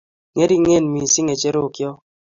Ngeringen 0.33 0.85
missing 0.93 1.27
ngecherok 1.27 1.71
cho 1.77 1.89